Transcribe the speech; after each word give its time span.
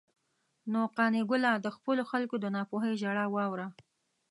نو 0.71 0.81
قانع 0.97 1.23
ګله، 1.31 1.51
د 1.65 1.67
خپلو 1.75 2.03
خلکو 2.11 2.35
د 2.39 2.45
ناپوهۍ 2.55 2.93
ژړا 3.01 3.25
واوره. 3.31 3.67